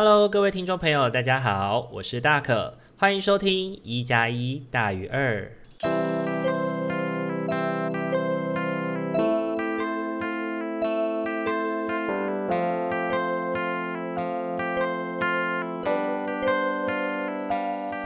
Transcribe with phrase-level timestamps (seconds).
[0.00, 5.50] Hello，各位听众朋友，大家好，我是大可，欢迎收听一加一大于二。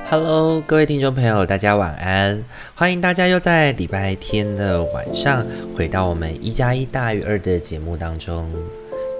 [0.08, 2.42] Hello，各位听众朋友，大家晚安，
[2.74, 5.44] 欢迎大家又在礼拜天的晚上
[5.76, 8.50] 回到我们一加一大于二的节目当中。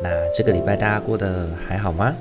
[0.03, 2.17] 那这个礼拜大家过得还好吗？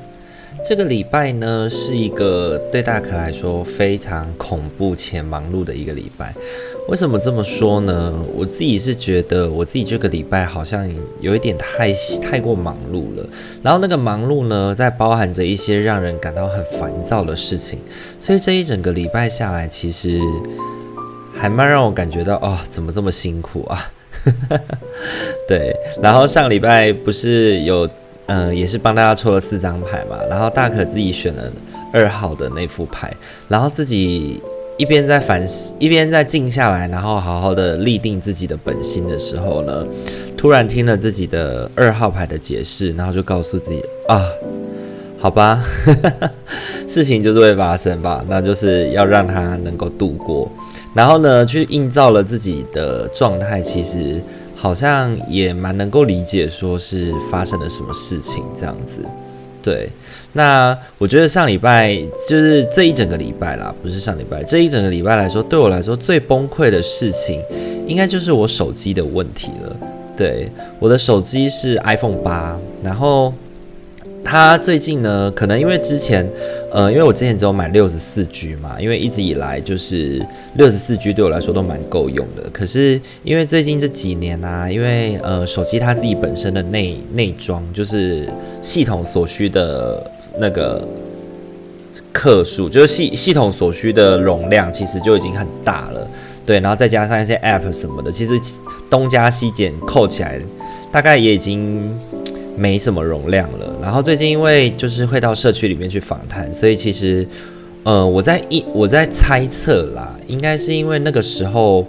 [0.63, 6.33] 这个礼拜呢，是一个对大可来说非常恐怖且忙碌的一个礼拜。
[6.87, 8.13] 为什么这么说呢？
[8.35, 10.87] 我自己是觉得我自己这个礼拜好像
[11.19, 11.91] 有一点太
[12.21, 13.25] 太过忙碌了。
[13.63, 17.79] 然后那个忙碌呢，在包含着一些让人感到很烦躁的事情。
[18.19, 20.19] 所以这一整个礼拜下来，其实
[21.35, 23.91] 还蛮让我感觉到哦，怎么这么辛苦啊？
[25.47, 25.75] 对。
[26.01, 27.89] 然后上礼拜不是有。
[28.27, 31.51] 嗯，也是帮大家抽了四张牌嘛，然后大可自己选了
[31.91, 33.13] 二号的那副牌，
[33.49, 34.41] 然后自己
[34.77, 39.85] 一边在反思，一边在静下来，然后好好的立定自己的本心的时候呢，
[40.37, 44.25] 突然听了自己的二号牌的解释，然后就告诉自己啊，
[45.19, 45.61] 好吧，
[46.87, 50.49] 事情就是会发生吧，那就是要让它能够度过，
[50.93, 54.21] 然后呢，去映照了自己的状态，其实。
[54.61, 59.01] 好像也蛮能够理解，说是发生了什么事情这样子。
[59.63, 59.89] 对，
[60.33, 61.95] 那我觉得上礼拜
[62.29, 67.41] 就是这一整个礼拜啦，不是上礼拜，这一整个礼拜来说，对我来说最崩溃的事情，
[67.87, 69.75] 应该就是我手机的问题了。
[70.15, 70.47] 对，
[70.79, 73.33] 我的手机是 iPhone 八，然后。
[74.23, 76.23] 它最近呢，可能因为之前，
[76.71, 82.49] 呃，因为我之前只有买六十四 G 嘛，因为一直以来就是六十四 G 对我来说都蛮够用的。
[82.49, 88.27] 可是因为最近这几年啊，因为呃手机它自己本身的内内装，就是
[88.61, 90.01] 系统所需的
[90.39, 90.87] 那个
[92.13, 96.07] 克数，就是系系统所需的容量，其实就已经很大了。
[96.45, 98.39] 对，然后再加上一些 App 什么的，其实
[98.89, 100.39] 东加西减扣起来，
[100.91, 101.93] 大概也已经。
[102.57, 103.70] 没什么容量了。
[103.81, 107.27] 然后最近因为就是会到社区里面去访谈，所以其实，
[107.83, 111.85] 呃，我在一我在猜测啦，应该是因为那个时候，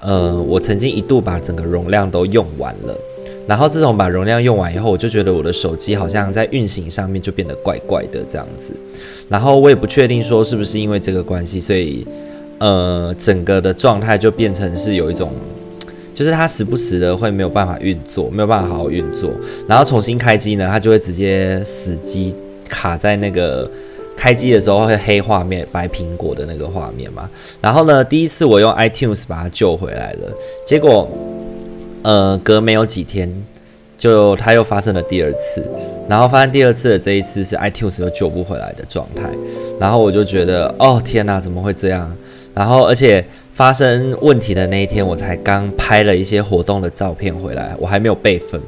[0.00, 2.96] 呃，我曾经一度把整个容量都用完了。
[3.46, 8.72] 然后自从把容量用完以后，我就觉得我的手机好像在运行上面就变得怪怪的这样子。
[9.28, 12.06] 然后我也不确定说是不是因为这个关系，所以，
[12.58, 15.30] 呃，整个的状态就变成是有一种。
[16.14, 19.30] 就是它时不时的会没有办法运作，没有办法好好运作，
[19.66, 22.34] 然后重新开机呢，它就会直接死机，
[22.68, 23.68] 卡在那个
[24.16, 27.28] 开机的时候会黑画面、白苹果的那个画面嘛。
[27.60, 30.32] 然后呢，第一次我用 iTunes 把它救回来了，
[30.64, 31.10] 结果
[32.02, 33.28] 呃隔没有几天，
[33.98, 35.66] 就它又发生了第二次，
[36.08, 39.28] 然后发生第二次的这一次是 iTunes 又救不回来的状态，
[39.80, 42.16] 然后我就觉得哦天哪，怎么会这样？
[42.54, 43.24] 然后而且。
[43.54, 48.60] 发生问题的那一天，我才刚拍了一些活动的照片回来，我还没有备份，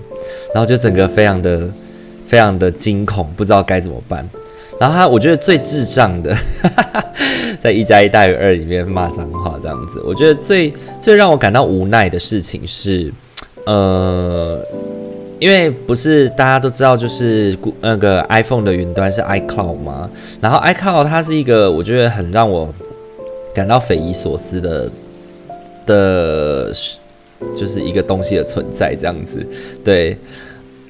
[0.54, 1.68] 然后就整个非常的、
[2.24, 4.24] 非常的惊恐，不知道该怎么办。
[4.78, 6.32] 然后他，我觉得最智障的，
[7.58, 13.12] 在一加一大于二里面骂脏话这样子，我觉得最最让我感到无奈的事情是，
[13.64, 14.64] 呃，
[15.40, 20.08] 因为不是大家都知道，就是那个 iPhone 的云端是 iCloud 吗？
[20.40, 22.72] 然后 iCloud 它是一个，我觉得很让我。
[23.56, 24.90] 感到匪夷所思的
[25.86, 26.70] 的，
[27.56, 29.44] 就是一个东西的存在这样子，
[29.82, 30.14] 对，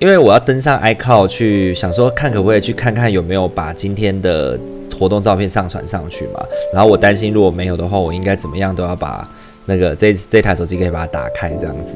[0.00, 4.58] 因为我要登上 iCloud 去，想说看可不可以去看看有没有把今天的
[4.98, 6.44] 活动照片上传上去嘛，
[6.74, 9.28] 然后我担心如果没有的话，我应该怎么样都要把
[9.66, 11.94] 那个这这台手机可以把它打开这样子，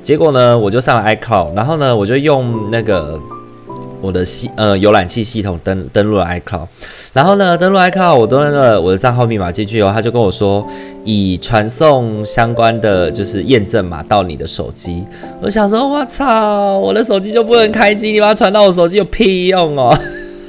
[0.00, 3.20] 结果呢，我就上了 iCloud，然后呢，我就用那个。
[4.02, 6.66] 我的系呃浏览器系统登登录了 iCloud，
[7.12, 10.66] 然后呢，登录 iCloud，我登了我的账号密码进去以后，他就跟我说，
[11.04, 15.04] 已传送相关的就是验证码到你的手机。
[15.40, 18.10] 我想说，我操，我的手机就不能开机？
[18.12, 19.96] 你把它传到我手机有屁用哦！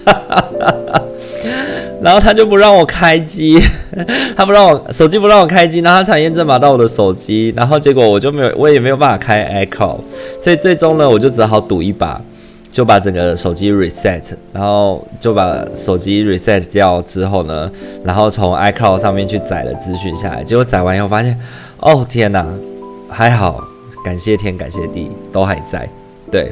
[2.02, 3.58] 然后他就不让我开机，
[4.36, 10.00] 他不让我手机不让我开机，然后他传验证码到我的手机，然后结果我就没有，我也没有办法开 iCloud，
[10.40, 12.20] 所以最终呢，我就只好赌一把。
[12.74, 17.72] 就把整个手机 reset，然后就把手机 reset 掉之后呢，
[18.04, 21.40] 然后从 iCloud 上面去载了资讯下来，结果载完以后发现，
[21.80, 22.44] 哦天哪，
[23.08, 23.64] 还好，
[24.04, 25.88] 感谢天感谢地都还在，
[26.32, 26.52] 对。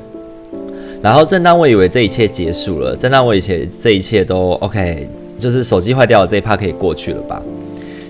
[1.02, 5.10] 然后正当我以为这一切结束了，正当我以为这一切都 OK，
[5.40, 7.42] 就是手机坏掉了这一趴可以过去了吧，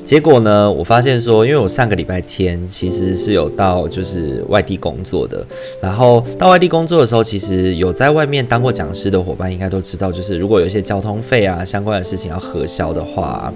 [0.03, 5.45] 结果呢，我发现说，因为我上个礼拜天其实是有到就是外地工作的，
[5.81, 13.53] 然后到外地工作的时候，其实有在外面当过讲师的伙伴应该都知道，就是如果有一些交通费啊相关的事情要核销的话，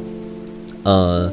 [0.83, 1.31] 呃。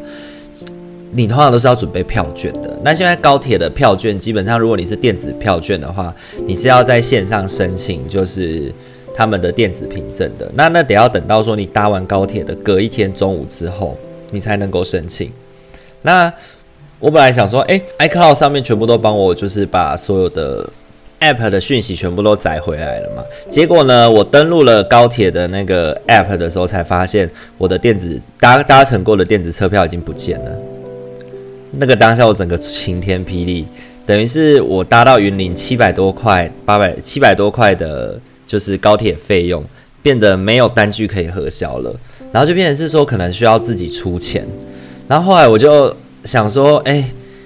[1.15, 2.75] 你通常都是要准备票券的。
[2.83, 6.11] 那现在高铁的票券，基本上如果你是电子票券的话，
[6.47, 8.73] 你是要在线上申请，就是
[9.15, 10.51] 他们的电子凭证的。
[10.55, 13.95] 那那得要等到说你搭完高铁的隔一天中午之后，
[14.33, 15.31] 你才能够申请。
[16.03, 16.33] 那
[16.99, 20.69] 我本来想说，哎，iCloud 上面全部都帮我，就是把所有的
[21.21, 23.23] App 的讯息全部都载回来了嘛。
[23.49, 30.51] 结果呢，我登录了高铁的那个 App 的时候，才发现我的电子搭搭乘过的电子车票已经不见了。
[31.73, 33.67] 那个当下我整个晴天霹雳，
[34.05, 39.65] 等于是我搭到云林七百多块、八百七百多块的，就是高铁费用
[40.03, 41.95] 变得没有单据可以核销了，
[42.33, 44.45] 然后就变成是说可能需要自己出钱，
[45.07, 45.95] 然后后来我就
[46.25, 47.05] 想说，哎，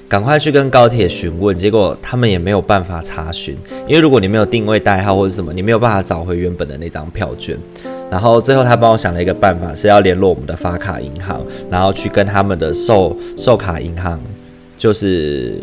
[0.09, 3.56] 赶快去跟高铁询问，结果他们也没有办法查询，
[3.88, 7.56] 因为如果你没有定位代号或者什么，你没有办法找回原本的那张票券。
[8.09, 14.21] 然后最后他帮我想了一个办法，是要联络我们的发卡银行，然后去跟他们的售售卡银行，
[14.79, 15.61] 就是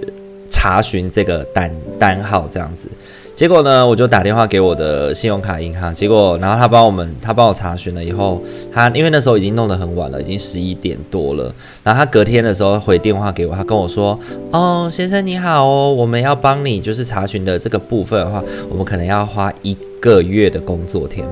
[0.49, 2.89] 查询这个单单号这样子。
[3.33, 8.41] 结果呢，我就打电话给我的信用卡银行，结果然后他帮我们，他帮我查询了以后，
[8.71, 11.51] 他因为那时候已经弄得很晚了，已经十一点多了。
[11.83, 14.17] 然后他隔天的时候回电话给我，他跟我说
[14.53, 21.25] ：“哦，先生你好哦，我们要帮你就是查询的这个部分的话，我们可能要花一个月的工作天。”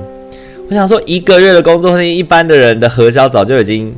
[0.68, 3.94] 我想说，一个月的工作天，一般的人的核销早就已经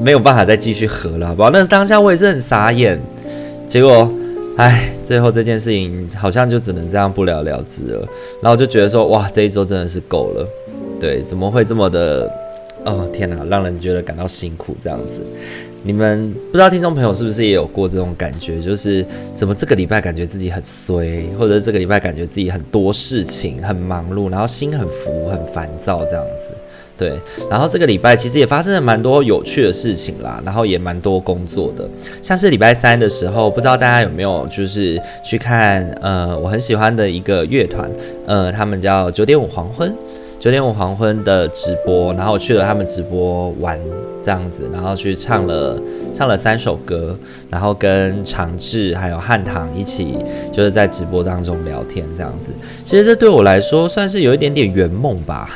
[0.00, 1.50] 没有办法再继续核了，好不好？
[1.50, 2.98] 那当下我也是很傻眼。
[3.68, 4.10] 结果，
[4.62, 7.98] 唉，最后这件事情好像就只能这样不了了之了。
[8.40, 10.48] 然后我就觉得说，哇，这一周真的是够了。
[11.00, 12.30] 对，怎么会这么的？
[12.84, 15.20] 哦，天哪，让人觉得感到辛苦这样子。
[15.82, 19.04] 你们不知道听众朋友是不是也有过这种感觉，就是
[19.34, 26.54] 怎么这个礼拜感觉自己很衰，或者这个礼拜感觉自己很多事情很忙碌，然后心很浮很烦躁这样子。
[26.96, 27.18] 对，
[27.50, 31.88] 然后这个礼拜其实也发生了蛮多有趣的事情啦，然后也蛮多工作的，
[32.22, 37.90] 像是礼拜三的时候，不知道大家有没有就是去看呃我很喜欢的一个乐团，
[38.26, 39.92] 呃他们叫九点五黄昏。
[40.42, 43.78] 九点五黄昏的直播，然后我去了他们直播玩
[44.24, 45.80] 这样子，然后去唱了
[46.12, 47.16] 唱了三首歌，
[47.48, 50.18] 然后跟长治还有汉唐一起
[50.50, 52.50] 就是在直播当中聊天这样子。
[52.82, 55.48] 其实这对我来说算是有一点点圆梦吧，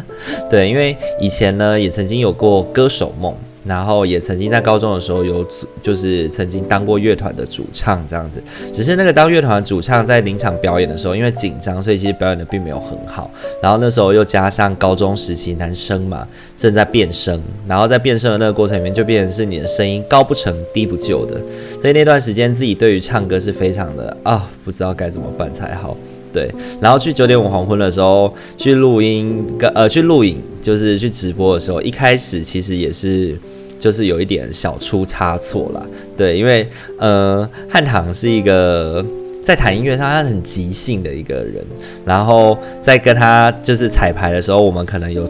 [0.48, 3.34] 对，因为以前呢也曾经有过歌手梦。
[3.64, 8.42] 然后也曾经在高中的时候有组，就是曾经当过乐团的主唱这样子。
[8.72, 13.30] 只是那个当乐团主唱在临场表演的时候，因为紧张，所以其实表演的并没有很好。
[13.62, 16.26] 然后那时候又加上高中时期男生嘛，
[16.56, 21.40] 正在变声，然后在变声的那个过程里面，就变成是你的声音高不成低不就的。
[21.80, 25.96] 所以那段时间自己对于唱歌是非常的啊，不知道该怎么办才好。
[26.32, 26.50] 对，
[26.80, 33.36] 然后去九点五黄昏的时候去录音跟呃去录影，就是去直播的时候，一开始其实也是。
[33.80, 35.80] 就是有一点小出差错啦，
[36.14, 36.68] 对，因为
[36.98, 39.02] 呃，汉唐是一个
[39.42, 41.64] 在弹音乐上他很即兴的一个人，
[42.04, 45.26] 然后在跟他就是彩排的时候，我们可能有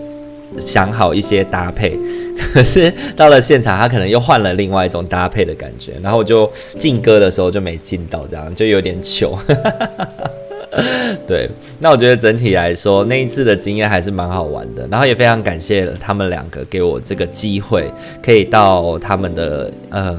[0.59, 1.97] 想好一些搭配，
[2.53, 9.39] 可是到了现场，他可能又换了另外一种搭配的感觉，然后我就进歌的时候就没进到，这样就有点糗。
[11.27, 11.49] 对，
[11.81, 20.19] 那我觉得整体来说，那一次的经验还是蛮好玩的，然后也非常感谢他们两个给我这个机会，可以到他们的呃，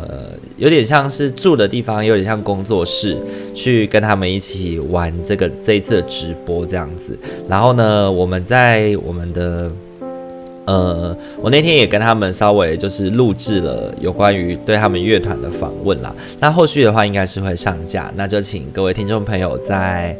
[0.57, 3.17] 有点像是住的地方，有点像工作室，
[3.55, 7.17] 去跟他们一起玩这个这一次的直播这样子。
[7.47, 9.71] 然后呢，我们在我们的。
[10.65, 16.13] 呃，我那天也跟他们稍微就是录制了有关于对他们乐团的访问啦。
[16.39, 20.15] 那后续的话应该是会上架，那就请各位听众朋友在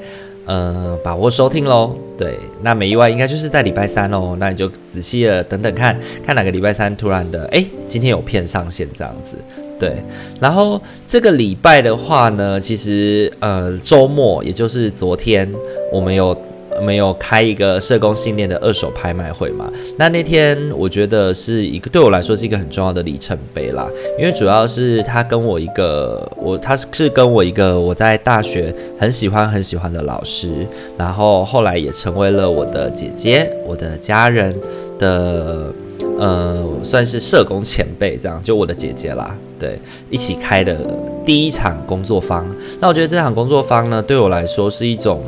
[0.45, 1.95] 呃把握收听喽。
[2.17, 4.35] 对，那没意外应该就是在礼拜三哦。
[4.39, 9.37] 那你就仔细的等等看看哪个礼拜三突然的，诶，今天有片上线这样子。
[9.79, 9.95] 对，
[10.39, 15.47] 然后这个礼拜的话呢，其实呃周末也就是昨天
[15.91, 16.35] 我们有。
[16.81, 19.71] 没有开一个社工信念的二手拍卖会嘛？
[19.97, 30.65] 那那天我觉得是一个对我来说是一个很重要的里程碑啦，因为主要是他跟我一个我他是跟我一个我在大学很喜欢很喜欢的老师，
[30.97, 34.55] 然后后来也成为了我的姐姐、我的家人
[34.97, 35.71] 的
[36.17, 40.75] 呃算是社工前辈这样，就我的姐姐啦，对，一起开的
[41.23, 42.45] 第一场工作坊。
[42.79, 45.21] 那我觉得这场工作坊呢，对我来说是一种。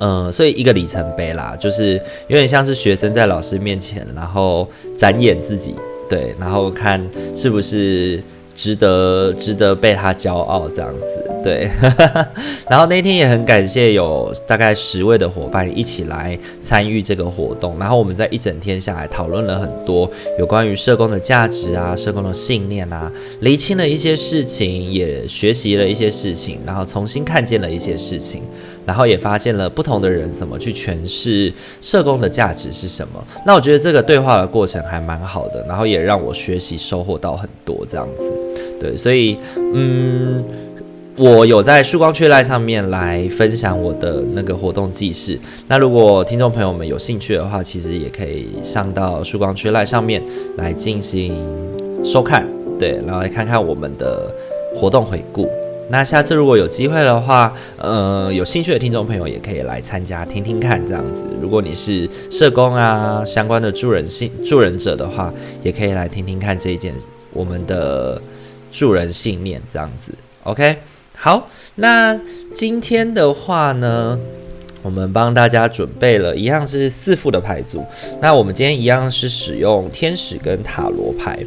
[0.00, 1.94] 嗯，所以一个里程碑啦，就是
[2.28, 5.74] 有点像是学生在老师面前，然后展演自己
[6.08, 7.00] 对，然后看
[7.36, 8.22] 是不是
[8.54, 11.70] 值得值得被他骄傲这样子，对。
[12.68, 28.42] 然后那天也很感谢有大概十位的伙伴一起来参与这个活动，然后我们在一整天下来讨论了很多有关于社工的价值啊、社工的信念啊，厘清了一些事情，也学习了一些事情，然后重新看见了一些事情。
[28.86, 33.24] 然后也发现了不同的人怎么去诠释社工的价值是什么。
[33.46, 38.32] 那我觉得这个对话的过程还蛮好的，然后也让我学习收获到很多这样子。
[38.80, 39.38] 对，所以
[39.74, 40.42] 嗯，
[41.20, 45.38] 我有在曙光雀赖上面来分享我的那个活动记事。
[45.68, 50.22] 那如果听众朋友们有兴趣的话，其实也可以上到曙光雀赖上面
[50.56, 51.36] 来进行
[52.02, 52.48] 收看，
[52.78, 54.34] 对，然后来看看我们的
[54.74, 55.46] 活动回顾。
[55.90, 61.26] 那下次如果有机会的话，呃，有兴趣的听众朋友也可以来参加听听看这样子。
[61.42, 65.30] 如果你是社工啊相关的助人信助人者的话，
[65.62, 66.94] 也可以来听听看这一件
[67.34, 68.18] 我们的
[68.72, 70.14] 助人信念这样子。
[70.44, 70.76] OK，
[71.22, 72.18] 好，那
[72.54, 74.18] 今天的话呢，
[74.80, 77.84] 我们帮大家准备了一样是四副的牌组。
[78.22, 81.38] 那我们今天一样是使用天使跟塔罗牌。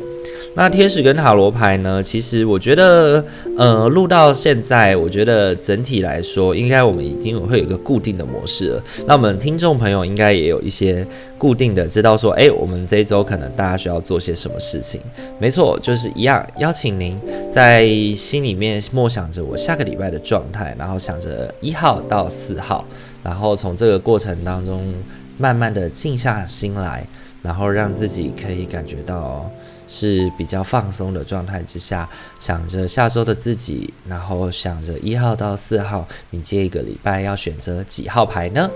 [0.56, 2.02] 那天使跟塔罗牌呢？
[2.02, 3.26] 其实我觉得，
[3.58, 8.84] 呃，录到现在，我觉得整体来说，应该我们已经会有一个固定的模式了。
[9.08, 11.06] 那我们听众朋友应该也有一些
[11.40, 15.02] 固定的，知道说，诶，我们这一周可能大家需要做些什么事情。
[15.40, 17.20] 没错，就是一样，邀请您
[17.52, 22.86] 在心里面默想着我下个礼拜的状态，然后想着一号到四号，
[23.24, 24.94] 然后从这个过程当中
[25.40, 27.08] 慢慢的静下心来，
[27.42, 29.50] 然后让自己可以感觉到。
[29.88, 32.10] 是比较放松的状态之下，
[32.40, 38.70] 想着下周的自己，然后想着一号到四号，你这一个礼拜要选择几号牌呢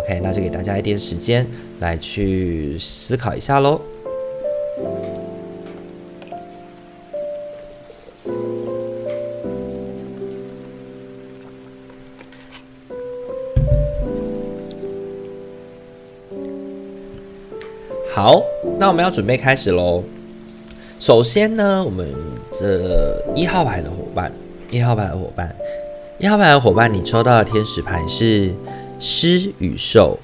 [0.00, 1.46] ？OK，那就给大家一点时间
[1.80, 3.80] 来去思考一下喽。
[18.14, 18.42] 好，
[18.80, 20.02] 那我们要准备开始喽。
[20.98, 22.06] 首先呢，我们
[22.52, 24.32] 这一号牌的伙伴，
[24.68, 25.54] 一号牌的伙伴，
[26.18, 28.52] 一号牌的伙伴，你抽到的天使牌是
[28.98, 30.18] 狮与兽。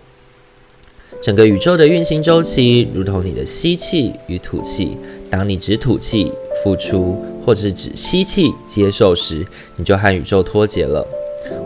[1.22, 4.96] 整个宇宙的运行周期，如同你的吸气与吐气。
[5.30, 6.30] 当你只吐气
[6.62, 11.06] 付出，或者只吸气接受时，你就和宇宙脱节了。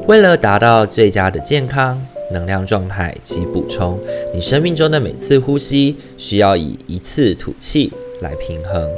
[0.07, 2.01] 为了达到最佳的健康、
[2.31, 3.99] 能量状态及补充，
[4.35, 7.91] 你生命中的每次呼吸需要以一次吐气。
[8.21, 8.91] 来平衡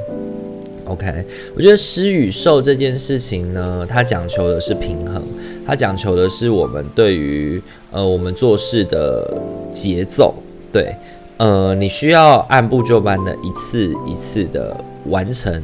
[0.86, 1.24] ，OK，
[1.54, 5.22] 我觉得施与受这件事情呢，它讲求的是平衡，
[5.66, 9.30] 它讲求的是我们对于呃我们做事的
[9.74, 10.34] 节奏，
[10.72, 10.94] 对，
[11.36, 14.74] 呃，你需要按部就班的一次一次的
[15.06, 15.62] 完成，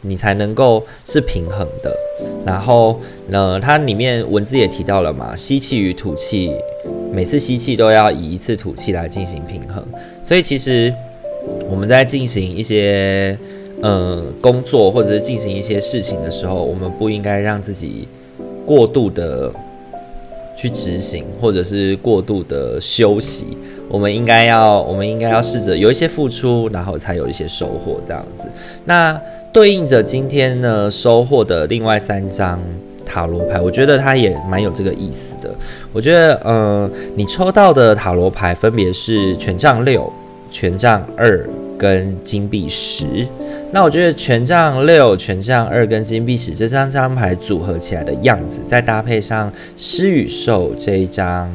[0.00, 1.94] 你才能够是平衡的。
[2.46, 6.54] 然后呢，它里面文字也提到了嘛，吸气与吐气，
[7.12, 9.84] 每次吸气都要以一次吐气来进行平衡，
[10.24, 10.94] 所以其实。
[11.70, 13.38] 我们在进行一些
[13.82, 18.08] 呃工作或者是进行一些事情的时候，我们不应该让自己
[18.64, 19.52] 过度的
[20.56, 23.56] 去执行，或者是过度的休息。
[23.90, 28.44] 我们应该要，我们应该要试着有一些付出，然后才有一些收获，这样子。
[28.84, 29.18] 那
[29.52, 32.60] 对应着今天呢收获的另外三张
[33.06, 35.50] 塔罗牌，我觉得它也蛮有这个意思的。
[35.92, 40.12] 我觉得，呃，你抽到的塔罗牌分别是权杖六。
[40.50, 43.04] 权杖二跟金币十，
[43.72, 51.52] 那我觉得权杖六、权杖二跟金币十这三张牌组合起来的样子，再搭配上狮与兽这一张，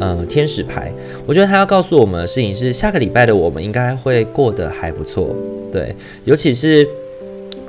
[0.00, 0.90] 呃，天使牌，
[1.26, 5.34] 我觉得他要告诉我们的事情是，下个礼拜的我们应该会过得还不错，
[5.72, 5.94] 对，
[6.24, 6.86] 尤其是。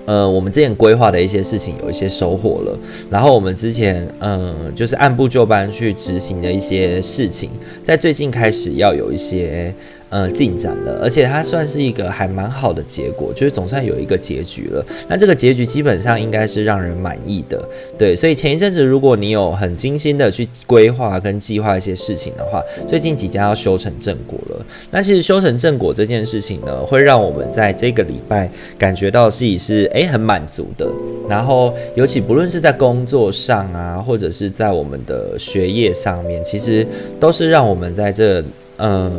[0.08, 2.78] 呃，我们之前规划的一些事情有一些收获了，
[3.10, 7.50] 然后我们之前嗯、呃，就是按部就班去执行的一些事情，
[7.82, 9.74] 在最近开始要有一些。
[10.16, 14.82] 呃，进展了，而且它算是一个还蛮好的结果，就是总算有一个结局了。
[15.10, 17.62] 那这个结局基本上应该是让人满意的，
[17.98, 18.16] 对。
[18.16, 24.66] 所以前一阵子，如果你有很精心的去规划跟计划一些事情的话，最近即将要修成正果了。
[24.90, 30.88] 那其实修成正果这件事情呢，会让我们在这个礼拜感觉到自己是诶很满足的。
[31.28, 36.88] 然后，尤其不论是在工作上啊，或者是在我们的学业上面，其实
[37.20, 38.42] 都是让我们在这
[38.78, 39.12] 呃。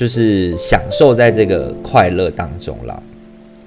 [0.00, 3.02] 就是享受在这个快乐当中了。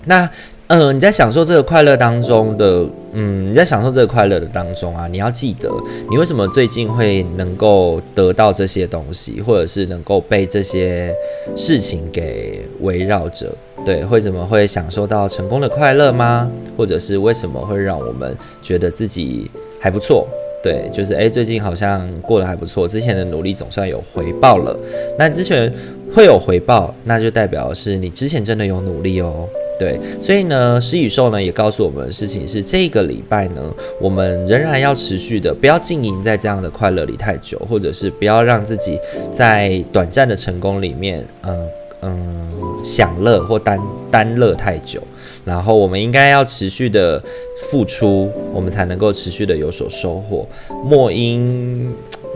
[0.06, 0.28] 那，
[0.66, 5.70] 嗯、呃，你在享受这个快乐当中的，嗯，你在享受这个快乐的当中啊，你要记得，
[6.10, 11.13] 你为什么最近会能够得到这些东西，或者是能够被这些
[11.56, 13.54] 事情给围绕着。
[13.86, 16.50] 对，为什么会享受到成功的快乐吗？
[16.75, 20.28] 或者是为什么会让我们觉得自己还不错？
[20.63, 24.74] 对，就是诶，最近好像过得还不错，之前的努力总算有回报了。
[25.20, 25.70] 那之前
[26.13, 29.48] 会有回报，那就代表是你之前真的有努力哦。
[29.79, 33.62] 对，所以呢，施与受呢也告诉我们的事情是，这个礼拜呢，
[34.00, 39.00] 我们仍然要持续的，不要浸淫在这样的快乐里太久，或者是不要让自己
[39.32, 41.67] 在短暂的成功里面，嗯
[42.01, 42.50] 嗯，
[42.86, 43.79] 享乐或单
[44.12, 45.01] 单乐太久。
[45.43, 47.22] 然后我们应该要持续的
[47.70, 50.48] 付出，我们才能够持续的有所收获。
[50.86, 51.91] 莫因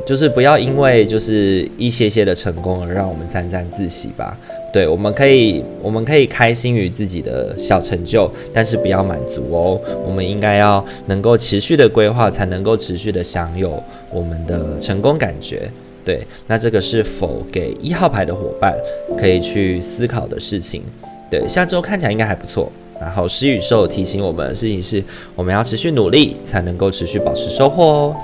[0.05, 4.37] 就是不要因为就是一些些的成功而让我们沾沾自喜吧。
[4.71, 9.79] 对，我们可以我们可以开心于自己的小成就，但是不要满足哦。
[10.05, 15.69] 我们应该要能够持续的规划，才能够持续的享有我们的成功感觉。
[16.05, 18.75] 对，那这个是否给一号牌的伙伴
[19.17, 20.83] 可以去思考的事情？
[21.29, 22.71] 对，下周看起来应该还不错。
[22.99, 25.03] 然后施与兽提醒我们的事情是，
[25.35, 28.15] 我们要持续努力，才能够持续保持收获哦。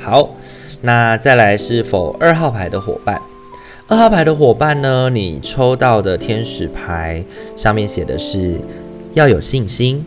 [0.00, 0.34] 好，
[0.84, 3.22] 那再来是否二号牌的伙伴？
[3.86, 5.08] 二号牌的伙伴呢？
[5.10, 7.24] 你抽到的天使牌
[7.56, 8.56] 上面写的是
[9.14, 10.04] 要有信心，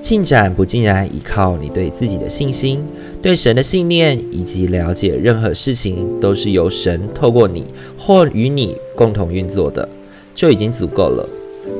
[0.00, 2.84] 进展不竟然依靠你对自己的信心，
[3.20, 7.66] 对神的信念以及了解任何事情都是由神透过你
[7.98, 9.88] 或与你共同运作的，
[10.34, 11.28] 就已经足够了。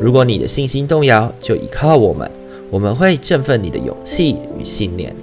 [0.00, 2.28] 如果你的信心动摇，就依靠我们，
[2.70, 5.14] 我们会振奋你的勇气与信念。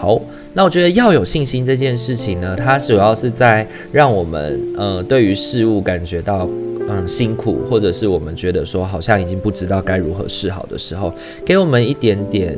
[0.00, 0.16] 好，
[0.54, 6.48] 那我觉得要有信心这件事情呢，它主要是在让我们，呃，对于事物感觉到，
[6.88, 11.12] 嗯，辛苦，或者是我们觉得说好像已经不知道该如何是好的时候，
[11.44, 12.56] 给我们一点点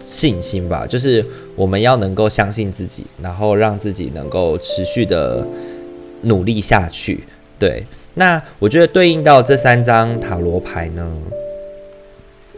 [0.00, 1.22] 信心吧，就是
[1.54, 5.46] 我们要能够相信自己，然后让自己能够持续的
[6.22, 7.24] 努力下去，
[7.58, 7.84] 对。
[8.14, 11.06] 那我觉得对应到这三张塔罗牌呢，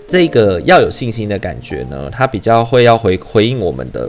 [0.08, 4.08] 这个要有信心的感觉呢，它比较会要回回应我们的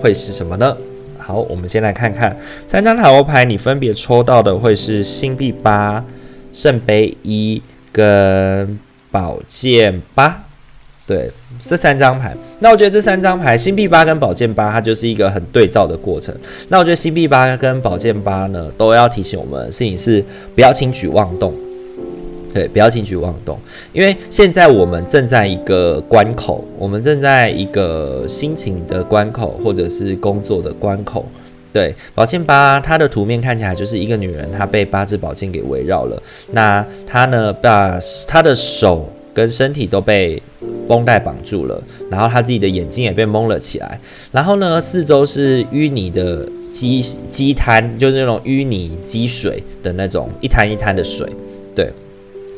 [0.00, 0.76] 会是什么呢？
[1.18, 2.34] 好，我们先来看看
[2.68, 6.04] 三张塔罗牌，你分别抽到的会是星币八、
[6.52, 8.78] 圣杯一跟
[9.10, 10.44] 宝剑八。
[11.04, 16.32] 对，这三张牌，那我觉得这三张牌，星币八跟宝剑八，它就是一个很对照的过程。
[16.68, 21.52] 那我觉得星币八跟宝剑八呢，都要提醒我们的事情是不要轻举妄动。
[22.52, 23.56] 对，不要轻举妄动，
[23.92, 31.24] 因为现在我们正在一个关口，我们正在一个心情的关口，或者是工作的关口。
[31.72, 36.20] 对，宝剑八，它的图面看起来就是一个女人，她被八支宝剑给围绕了。
[36.50, 40.42] 那她呢，把她的手跟身体都被
[40.88, 44.00] 绷带绑住了，然后她自己的眼睛也被蒙了起来，
[44.32, 51.28] 然后呢，四周是淤泥的积积滩，就是那种淤泥积水的那种一滩一滩的水，
[51.76, 51.88] 对。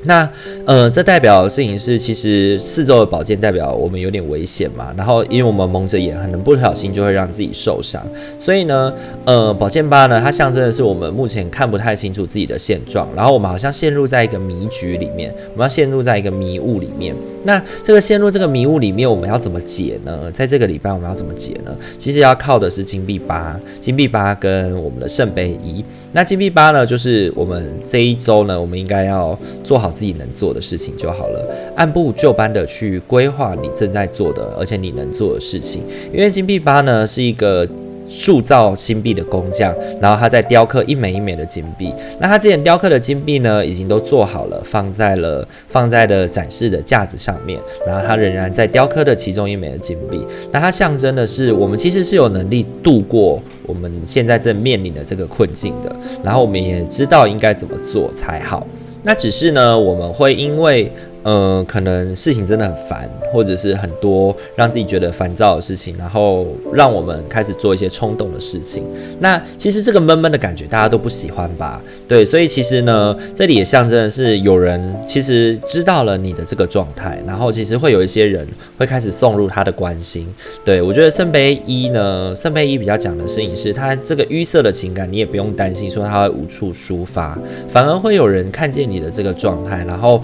[0.04, 0.28] 那
[0.64, 4.92] 呃，这代表的事情是，其实四周的宝剑代表我们有点危险嘛。
[4.96, 8.02] 然后，因为我们蒙着眼，可能不小心就会让自己受伤。
[8.38, 8.92] 所以呢，
[9.24, 17.14] 呃，宝剑八呢，它象征的是我们目前看不太清楚自己的现状，然后我们好像陷入在一个迷局里面，我们要陷入在一个迷雾里面。
[17.44, 20.30] 那这个陷入这个迷雾里面，我们要怎么解呢？
[20.32, 21.74] 在这个礼拜，我们要怎么解呢？
[21.98, 25.84] 其实要靠的是金币八，金币八跟我们的圣杯一。
[26.12, 35.83] 那金币八呢，就是我们这一周呢，我们应该要做好自己能做的事情就好了，按部就班的去规划你正在做的，而且你能做的事情。
[36.12, 37.66] 因为金币八呢是一个
[38.09, 41.90] 铸造金币的工匠，然后他在雕刻一枚一枚的金币。
[42.20, 47.59] 那他之前雕刻的金币呢，已经都做好了，放在了放在了展示的架子上面。
[47.87, 50.20] 然后他仍然在雕刻的其中一枚的金币。
[50.50, 55.90] 那它象征的是，我们其实是有能力度过我们现在正面临的这个困境的。
[56.22, 58.66] 然后我们也知道应该怎么做才好。
[59.02, 60.92] 那只是呢，我们会因为。
[61.22, 68.82] 呃，可能事情真的很烦，或者是很多让自己觉得烦躁的事情，然后让我们开始做一些冲动的事情。
[69.20, 71.80] 那其实这个闷闷的感觉大家都不喜欢吧？
[72.08, 78.44] 对，所以其实呢，这里也象征的是有人其实知道了你的这个状态，然后其实会有一些人
[78.76, 80.26] 会开始送入他的关心。
[80.64, 90.20] 对，我觉得圣杯一呢，圣杯一比较讲的事情是，他这个淤塞的情感，你也不用担心说他会无处抒发，反而会有人看见你的这个状态，然后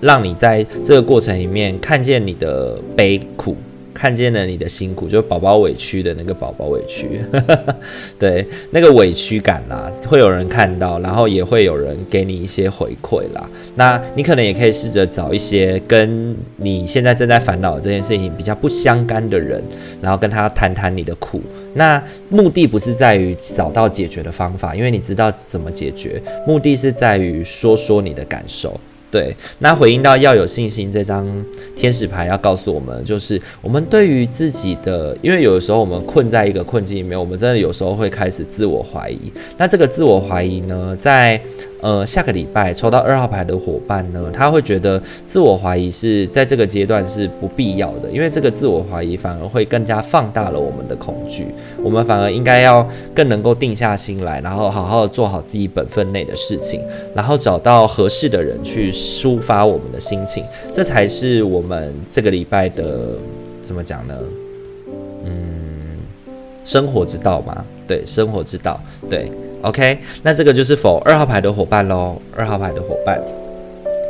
[0.00, 0.37] 让你。
[0.38, 3.56] 在这个过程里面，看见你的悲苦，
[3.92, 7.20] 看见了你的辛苦，就宝宝委屈的那个宝宝委屈，
[8.16, 13.44] 对，那个委屈感啦，会有人看到，然后也会有人给你一些回馈啦。
[13.74, 19.60] 那你可能也可以试着找一些跟你现在正在烦恼这件事情比较不相干的人，
[20.00, 21.40] 然后跟他谈谈你的苦。
[21.74, 28.78] 那目的不是在于找到解决的方法，因为你知道怎么解决，目的是在于说说你的感受。
[29.10, 31.26] 对，那回应到要有信心这张
[31.74, 39.32] 天使牌要告诉我们，就是我们对于自己的，因为有的时候我们困在一个困境里面，我们真的有时候会开始自我怀疑。
[39.56, 41.40] 那这个自我怀疑呢，在
[41.80, 51.46] 呃下个礼拜抽到二号牌的伙伴呢，他会觉得自我怀疑是在这个阶段是不必要的，因为这个自我怀疑反而会更加放大了我们的恐惧。
[51.82, 56.80] 我们反而应该要更能够定下心来，然后好好做好自己本分内的事情，
[57.14, 58.92] 然后找到合适的人去。
[59.18, 63.10] 抒发我们的心情，这才是我们这个礼拜的
[63.62, 64.14] 怎么讲呢？
[65.24, 65.98] 嗯，
[66.64, 69.32] 生活之道嘛，对，生活之道，对
[69.62, 73.20] ，OK，那这个就是否二号牌的伙伴喽，二号牌的伙伴。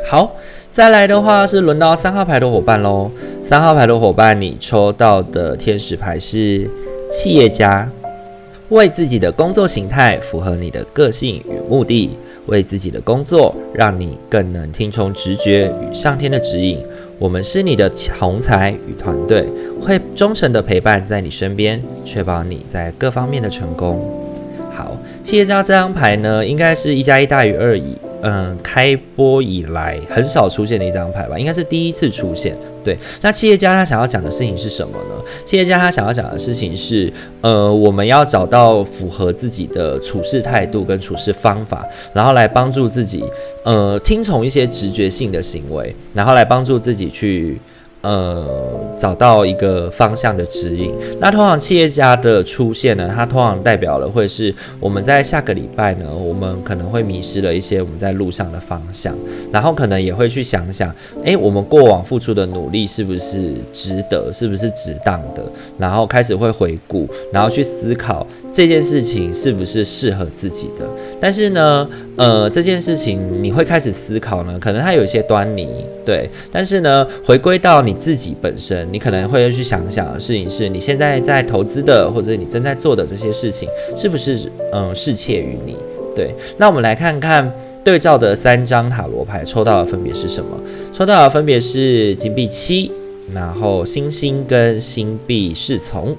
[0.07, 0.35] 好，
[0.71, 6.69] 再来的话是轮到三号牌的伙伴喽，三号牌的伙伴，你抽到的天使牌是
[7.11, 7.89] 企业家，
[8.69, 12.11] 为自己的工作形态符合你的个性与目的。
[12.45, 16.83] 为自己的工作，让你更能听从直觉与上天的指引。
[17.19, 19.45] 我们是你的同才与团队，
[19.79, 24.01] 会忠诚的陪伴在你身边，确保你在各方面的成功。
[24.79, 32.55] 好，企业家这张牌呢，应该是一加一大于二以，嗯，开播以来很少出现的一张牌吧，应该是第一次出现。
[32.81, 35.21] 对，那企业家他想要讲的事情是什么呢？
[35.43, 37.11] 企业家他想要讲的事情是，
[37.41, 43.21] 呃，我们要找到符合自己的处事态度跟处事方法，然后来帮助自己，
[43.65, 47.59] 呃，听从一些直觉性的行为，然后来帮助自己去。
[48.01, 50.93] 呃，找到一个方向的指引。
[51.19, 59.13] 那通常企业家的出现呢，它通常代表了会是我们在下个礼拜呢，我们可能会迷失了一些我们在路上的方向，
[59.51, 65.43] 然后可能也会去想想，诶，我们过往付出的努力是不是值得，是不是值当的？
[65.77, 70.85] 然后开始会回顾，然后去思考这件事情是不是适合自己的。
[71.19, 71.87] 但是呢，
[72.19, 75.67] 呃，这件事情你会开始思考呢，可能它有一些端倪，
[76.05, 76.29] 对。
[76.51, 85.77] 但是呢，回归到你自己本身，你可能会去想想的事情是，你现在在投资的，或者你正在做的这些事情，是不是嗯适切于你？
[86.13, 87.49] 对，那我们来看看
[87.83, 90.49] 对照的三张塔罗牌抽到的分别是什么？
[90.91, 92.91] 抽到的分别是金币七，
[93.33, 96.15] 然后星星跟星币侍从。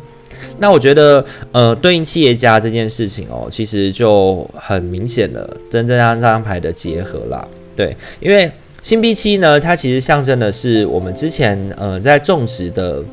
[0.58, 7.46] 那我觉得，呃，对应企业家这件事情哦，其实就很明显的真正让这张牌的结合啦。
[7.76, 8.50] 对，因为。
[8.82, 13.04] 星币七呢，它其实象征的是我们之前呃在种植的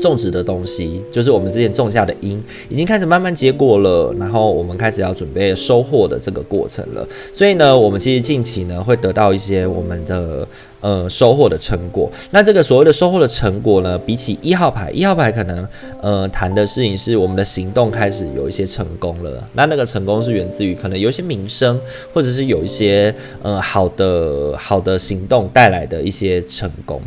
[0.00, 7.06] 种植的东西，就是我们之前种下的因，已经开始慢慢结果了，然后我们开始要准备收获的这个过程了。
[7.32, 10.46] 所以呢，我们其实近期呢会得到一些我们的。
[10.82, 12.10] 呃，收获的成果。
[12.30, 15.68] 那这个所谓的收获的成果呢，比起一号牌，一号牌可能
[16.00, 19.46] 呃谈的事情是我们的行动开始有一些成功了。
[19.52, 21.78] 那那个成功是源自于可能有一些名声，
[22.14, 26.98] 或者是有一些呃好的好的行动带来的一些成功。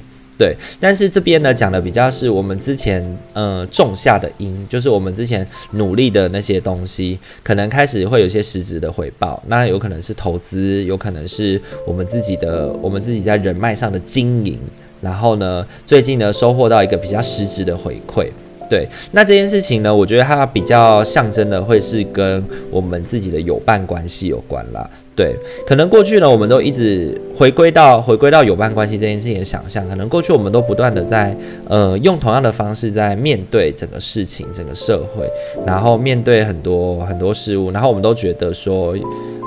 [0.43, 3.01] 对，但是这边呢讲的比较是我们之前
[3.31, 9.41] 呃种下的因，就是我们之前努力的那些东西，可能开始会有些实质的回报。
[9.47, 14.59] 那有可能是投资，有可能是我们自己的我们自己在人脉上的经营。
[14.99, 18.27] 然后呢，最近呢收获到一个比较实质的回馈。
[18.69, 24.89] 对，那这件事情呢，我觉得它比较象征的会是跟我们自己的友伴关系有关啦。
[25.15, 25.35] 对，
[25.67, 29.87] 可能过去呢，我们都一直回归到回归到友伴关系这件事情的想象。
[29.87, 31.35] 可能过去我们都不断的在
[31.69, 35.29] 呃用同样的方式在面对整个事情、整个社会，
[35.67, 38.95] 然后面对很多很多事物，然后我们都觉得说，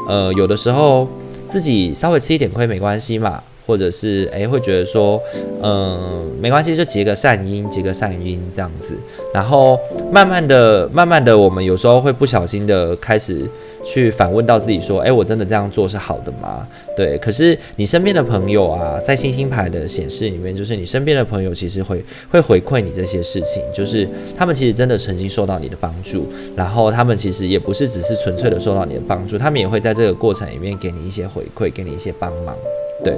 [0.08, 1.08] 呃，有的时候
[1.48, 5.20] 自己稍微吃一点亏没关系嘛，或者是诶会觉得说，
[5.62, 8.96] 嗯、呃，没关系，就结个善因，结个善因这样子。
[9.34, 9.78] 然后
[10.12, 13.44] 慢慢的、慢慢的，我们有时候会不小心的开始。
[13.88, 24.04] 去反问到自己说：“诶，我真的这样做是好的吗？”对，可是你身边的朋友啊，在星星牌的显示里面，就是你身边的朋友其实会会回馈你这些事情，就是
[24.36, 26.26] 他们其实真的曾经受到你的帮助，
[26.56, 32.56] 然后他们其实也不是只是纯粹的受到你的帮助，他们也会在这个过程里面给你一些回馈，给你一些帮忙，
[33.04, 33.14] 对。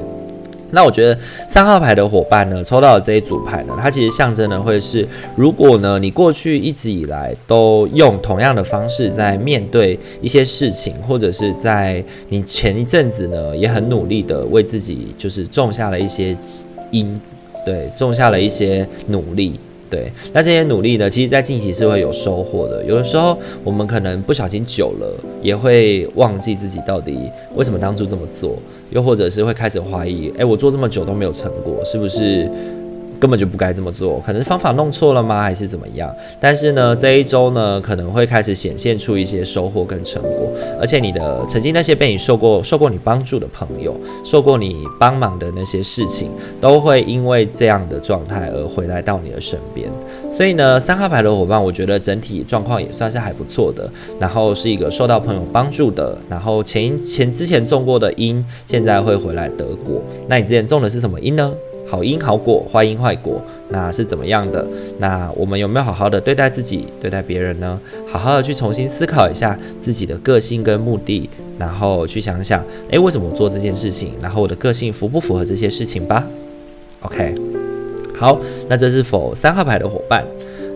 [0.71, 16.37] 那我觉得三号牌的伙伴呢，抽到的这一组牌呢，它其实象征的会是，如果呢你过去一直以来都用同样的方式在面对一些事情，或者是在你前一阵子呢也很努力的为自己就是种下了一些
[16.91, 17.19] 因，
[17.65, 19.59] 对，种下了一些努力。
[19.91, 22.85] 对，那这些努力呢，其实，在近期是会有收获的。
[22.85, 27.19] 有的时候，我们可能不小心久了，也会忘记自己到底
[27.55, 28.57] 为什么当初这么做，
[28.91, 32.51] 又或者是会开始怀疑，哎，我做这么久都没有成果，是不是
[33.19, 35.43] 根本就不该这么做，可能是方法弄错了吗？
[35.43, 36.15] 还是怎么样？
[36.41, 49.91] 但是呢，这一周呢，可能会开始显现出一些收获跟成果，而且你的曾经那些被你受过、受过你帮助的朋友，受过你帮忙的那些事情，都会因为这样的状态而回来到你的身边。
[50.31, 53.91] 所以呢，三号牌的伙伴，我觉得整体状况也算是还不错的。
[54.21, 60.03] 然后是一个受到朋友帮助的，然后前前之前种过的因，现在会回来得果。
[60.29, 61.53] 那你之前种的是什么因呢？
[61.89, 64.67] 好因好果，坏因坏果，那是怎么样的？
[64.99, 67.81] 那我们有没有好好的对待自己，对待别人呢？
[68.07, 74.13] 好好的去重新思考一下自己的个性跟目的，然后去想想，诶，为什么我做这件事情？
[74.21, 76.27] 然后我的个性符不符合这些事情吧
[77.01, 77.35] ？OK，
[78.19, 80.25] 好，那这是否三号牌的伙伴？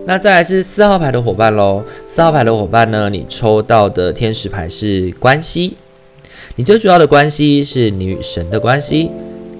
[0.06, 1.84] 那再来是四号牌的伙伴喽。
[2.08, 5.76] 四号牌的伙伴呢，你抽到的天使牌是关系，
[6.56, 9.10] 你最主要的关系是你与神的关系。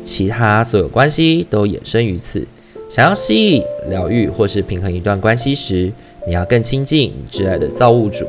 [0.02, 2.46] 其他所有关系都衍生于此。
[2.88, 5.90] 想要吸引、疗愈或是平衡一段关系时，
[6.26, 8.26] 你要更亲近你挚爱的造物主。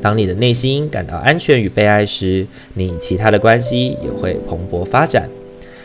[0.00, 5.28] 当你的内心感到安全与被爱时，你其他的关系也会蓬勃发展。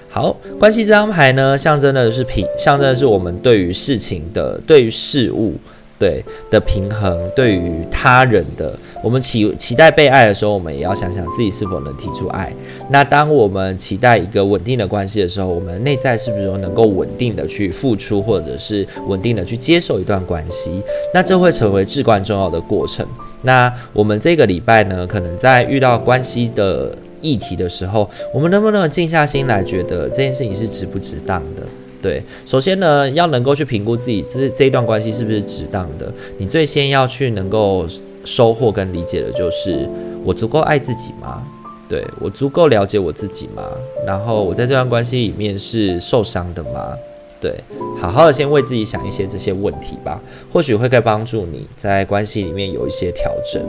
[0.09, 5.55] 好，关系这张牌呢，象征的是平，象征的是我们对于事情的、对于事物。
[5.99, 12.53] 对的平衡，对于他人的，我们期期待被爱的时候，我们也要想想自己是否能提出爱。
[12.89, 20.81] 那当我们期待一个稳定的关系的时候，我们内在是不是能够稳定的去付出，或者是稳定的去接受一段关系？
[21.13, 23.05] 那这会成为至关重要的过程。
[23.43, 31.63] 那我们这个礼拜呢，可能在遇到关系的议题的时候，我们能不能静下心来，觉得这件事情是值不值当的？
[32.07, 36.09] 对，首先呢，要能够去评估自己这这一段关系是不是值当的。
[36.37, 37.85] 你最先要去能够
[38.23, 39.85] 收获跟理解的就是，
[40.23, 41.43] 我足够爱自己吗？
[41.89, 43.61] 对，我足够了解我自己吗？
[44.05, 46.95] 然后我在这段关系里面是受伤的吗？
[47.41, 47.53] 对，
[47.99, 50.17] 好好的先为自己想一些这些问题吧，
[50.53, 53.61] 或许会可以帮助你在关系里面有一些调整。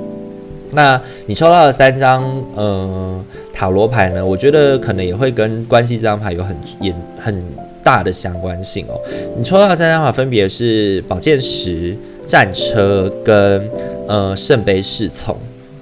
[0.71, 2.23] 那你抽到的三张
[2.57, 3.21] 嗯
[3.53, 4.25] 塔罗牌呢？
[4.25, 7.43] 我觉得可能也会跟关系这张牌有很严很。
[7.89, 9.01] 大的相关性哦，
[9.35, 11.97] 你抽到的三张牌分别是宝剑十、
[12.27, 13.67] 战车跟
[14.07, 15.35] 呃圣杯侍从。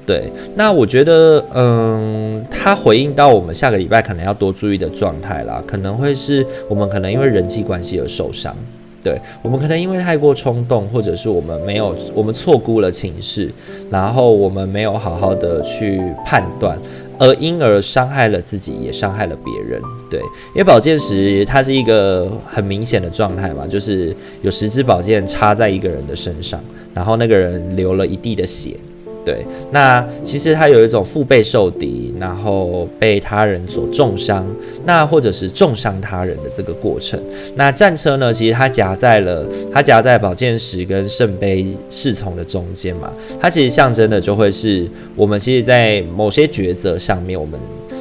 [0.07, 8.55] 对，那我觉得嗯，它回应到我们下个礼拜可能要多注意的状态啦，可能会是我们可能因为人际关系而受伤，
[9.03, 13.51] 对，我们可能因为太过冲动，或者是我们没有我们错估了情势，
[13.91, 16.79] 然后我们没有好好的去判断。
[17.19, 19.81] 而因而伤害了自己，也伤害了别人。
[20.11, 20.21] 对，
[20.55, 26.61] 因为宝剑十它是一个很明显的状态嘛，就是有十支宝剑插在一个人的身上，
[26.95, 28.77] 然后那个人流了一地的血。
[29.27, 34.47] 对，那其实他有一种腹背受敌，然后被他人所重伤，
[34.85, 37.19] 那或者是重伤他人的这个过程。
[37.57, 44.87] 那战车呢，其实它夹在了，它夹在宝剑十跟圣杯侍从的中间嘛，它其实象征的就会是
[45.17, 47.59] 我们其实，在某些抉择上面，我们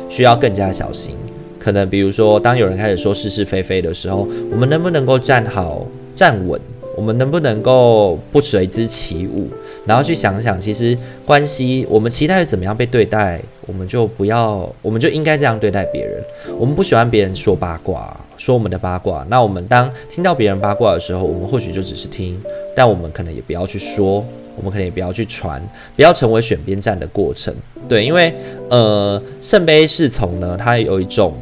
[0.08, 1.16] 需要更加小心。
[1.58, 6.62] 可能比如说，当有人开始说是是非非的时候，我们能不能够站好、站稳？
[6.96, 9.50] 我们能不能够不随之起舞，
[9.86, 16.24] 然后去想想，其实关系我们期待怎么样被对待，我们就不要，我们就应该这样对待别人。
[16.58, 19.26] 我们不喜欢别人说八卦，说我们的八卦。
[19.30, 22.40] 那我们当听到别人八卦的时候，我们或许就只是听，
[22.74, 25.62] 但我们可能也不要去说，我们可能也不要去传，
[25.96, 27.54] 不要成为选边站的过程。
[27.90, 28.34] 对，因为
[28.70, 31.34] 呃，圣杯侍从呢，它有一种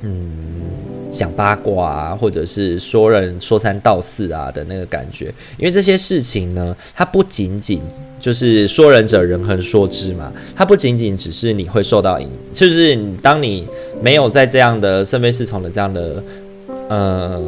[0.00, 0.41] 嗯。
[1.12, 5.26] 讲八卦啊，或者是说人说三道四啊的那个感觉，
[5.58, 7.82] 因为这些事情呢，它不仅仅
[8.18, 13.68] 就是说人者人恒说之嘛，它不仅仅只是你会受到影，就是当你
[14.02, 16.22] 没有在这样的圣杯侍从的这样的
[16.88, 17.40] 呃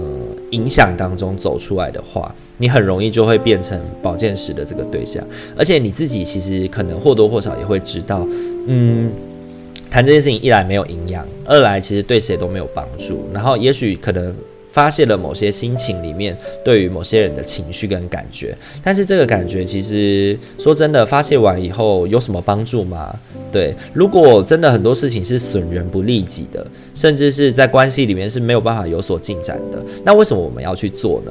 [0.50, 5.24] 影响当中走出来的话，你很容易就会变成宝剑十的这个对象，
[5.57, 8.27] 而且你自己其实可能或多或少也会知道，
[8.66, 9.11] 嗯。
[9.94, 13.28] 谈这件事情，一来没有营养，二来其实对谁都没有帮助。
[13.33, 14.35] 然后也许可能
[14.66, 23.16] 发泄了某些心情里面对于某些人的情绪跟感觉，但是这个感觉其实说真的，发泄完以后有什么帮助吗？
[23.52, 31.30] 对，如果真的很多事情是损人不利己的，甚至是在关系里面是没有办法有所进展的，那为什么我们要去做呢？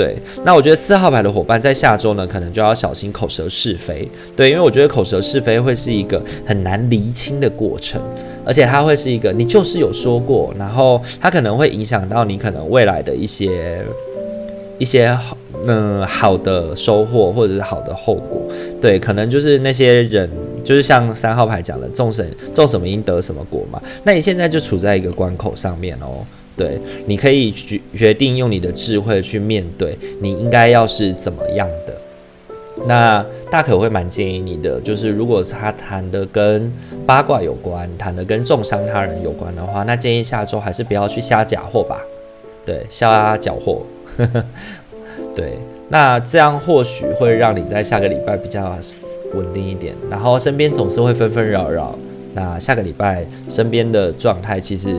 [0.00, 4.08] 对，那我觉得四号牌的伙伴在下周呢，可能就要小心口舌是非。
[4.34, 8.00] 对，因为我觉得口舌是非会是一个很难厘清的过程，
[8.42, 13.84] 而且它会是一个你就是有说过，然后它可能会影响到你可能未来的一些
[14.78, 15.36] 一些好
[15.66, 18.40] 嗯好的收获或者是好的后果。
[18.80, 20.30] 对，可能就是那些人
[20.64, 23.78] 就是像三号牌讲的，种什种什么因得什么果嘛。
[24.04, 26.24] 那你现在就处在一个关口上面哦。
[26.60, 31.96] 对，你可以决决定用你的智慧去面对，你应该要是怎么样的。
[32.84, 36.70] 那大可会蛮建议你的，就是如果他谈的跟
[37.06, 41.98] 八卦有关，谈的跟重伤他人有关的话，那建议下周还是不要去瞎假货吧。
[42.66, 43.80] 对，瞎搅和。
[45.34, 45.56] 对，
[45.88, 48.76] 那这样或许会让你在下个礼拜比较
[49.32, 51.98] 稳定一点，然后身边总是会纷纷扰扰。
[52.34, 54.94] 那下个礼拜身边的状态其实。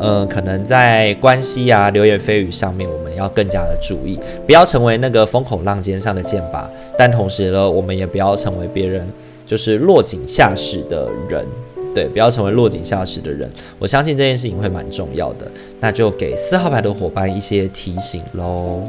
[0.00, 6.64] 呃，可能在关系啊、流言蜚语上面，我们要更加的注意，不要成为那个风口浪尖上的箭靶。
[6.98, 9.06] 但同时呢，我们也不要成为别人
[9.46, 11.46] 就是落井下石的人，
[11.94, 13.50] 对，不要成为落井下石的人。
[13.78, 15.46] 我相信这件事情会蛮重要的，
[15.80, 18.82] 那就给四号牌的伙伴一些提醒喽。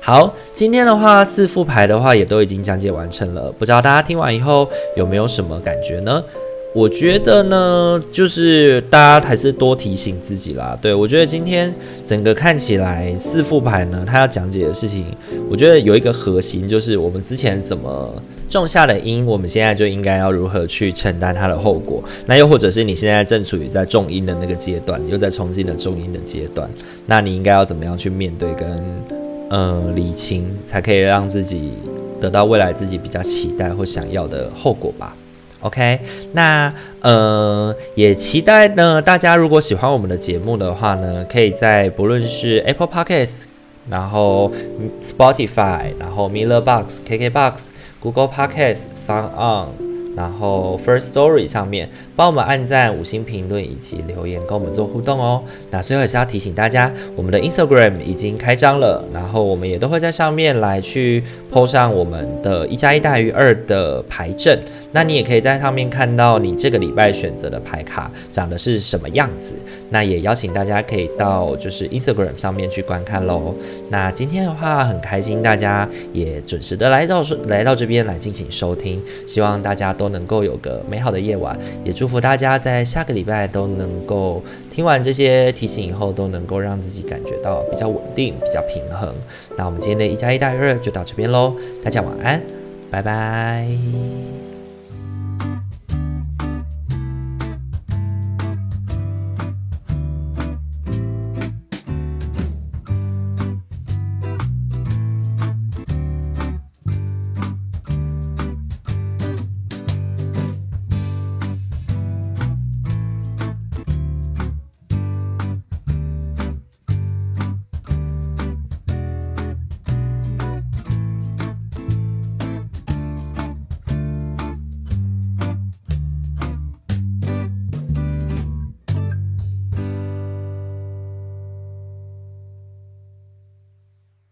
[0.00, 6.24] 好，今天的话四副牌的话也都已经讲解完成了，不知道大家听完以后有没有什么感觉呢？
[6.72, 10.78] 我觉得呢，就是大家还是多提醒自己啦。
[10.80, 15.04] 对，我觉得今天整个看起来四副牌呢，它要讲解的事情，
[15.50, 18.14] 我觉得有一个核心，就是我们之前怎么
[18.48, 22.02] 种下的因，我们现在就应该要如何去承担它的后果。
[22.26, 26.70] 那又或者是你现在正处于在种因的那个阶段，又在重新的种因的阶段，
[27.06, 28.80] 那你应该要怎么样去面对跟
[29.50, 31.72] 呃理清，才可以让自己
[32.20, 35.16] 得到未来自己比较期待或想要的后果吧。
[35.60, 36.00] OK，
[36.32, 43.44] 那呃也期待呢，大家如果喜欢我们的节目的话呢，可以在不论是 Apple Podcasts，
[43.88, 44.50] 然后
[45.02, 47.70] Spotify，然后 Miller Box、KK Box、
[48.00, 49.68] Google Podcasts、Sound On。
[50.16, 51.88] 然后 First Story 上面
[52.20, 55.42] 帮我们按赞、五星评论以及留言，跟我们做互动哦。
[55.70, 64.58] 那最后也是要提醒大家，我们的 Instagram 已经开张了，然后我们也都会在上面来去 po 上我们的一加一大于二的牌阵。
[64.92, 69.54] 那你也可以在上面看到你这个礼拜选择的牌卡长得是什么样子。
[69.88, 73.54] 那也邀请大家可以到就是 Instagram 上面去观看喽。
[73.88, 89.14] 那今天的话很开心，大家也准时的来到来到这边来进行收听，希望大家都能够有个美好的夜晚，也祝福大家在下个礼拜都能够听完这些提醒以后，都能够让自己感觉到比较稳定、比较平衡。
[89.56, 92.42] 那我们今天的一加一大于二就到这边喽，大家晚安，
[92.90, 94.39] 拜拜。